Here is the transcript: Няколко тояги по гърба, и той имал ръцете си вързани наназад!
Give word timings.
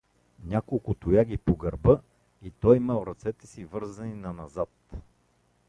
Няколко 0.43 0.93
тояги 0.93 1.37
по 1.37 1.55
гърба, 1.55 2.01
и 2.41 2.51
той 2.51 2.77
имал 2.77 3.03
ръцете 3.07 3.47
си 3.47 3.65
вързани 3.65 4.13
наназад! 4.15 4.91